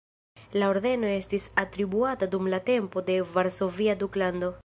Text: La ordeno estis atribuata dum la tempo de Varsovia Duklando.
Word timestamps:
La 0.61 0.69
ordeno 0.71 1.09
estis 1.17 1.45
atribuata 1.65 2.29
dum 2.35 2.49
la 2.55 2.61
tempo 2.71 3.05
de 3.11 3.21
Varsovia 3.37 3.99
Duklando. 4.03 4.53